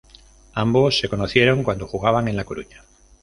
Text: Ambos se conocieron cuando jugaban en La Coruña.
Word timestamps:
Ambos 0.55 0.97
se 0.99 1.07
conocieron 1.09 1.61
cuando 1.61 1.85
jugaban 1.87 2.27
en 2.27 2.35
La 2.35 2.43
Coruña. 2.43 2.81